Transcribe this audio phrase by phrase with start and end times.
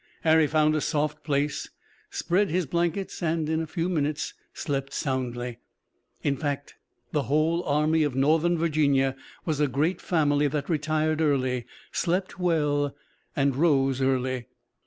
[0.23, 1.69] Harry found a soft place,
[2.09, 5.59] spread his blankets and in a few minutes slept soundly.
[6.23, 6.73] In fact,
[7.11, 12.95] the whole Army of Northern Virginia was a great family that retired early, slept well
[13.35, 14.47] and rose early.